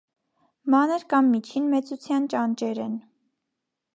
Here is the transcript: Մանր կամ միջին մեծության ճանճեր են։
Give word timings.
Մանր 0.75 1.05
կամ 1.13 1.29
միջին 1.33 1.69
մեծության 1.75 2.27
ճանճեր 2.35 2.81
են։ 2.89 2.95